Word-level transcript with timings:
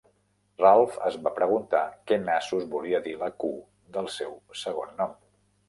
Ralph 0.61 0.95
es 1.09 1.17
va 1.27 1.33
preguntar 1.35 1.83
què 2.11 2.19
nassos 2.23 2.67
volia 2.73 3.03
dir 3.09 3.15
la 3.21 3.31
Q 3.47 3.53
del 3.99 4.13
seu 4.19 4.37
segon 4.67 5.01
nom. 5.05 5.17